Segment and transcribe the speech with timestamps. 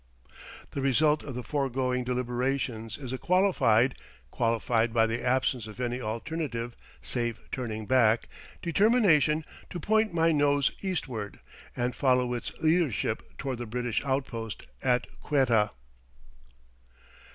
[0.71, 3.93] The result of the foregoing deliberations is a qualified
[4.31, 8.27] (qualified by the absence of any alternative save turning back)
[8.63, 11.39] determination to point my nose eastward,
[11.77, 15.69] and follow its leadership toward the British outpost at Quetta.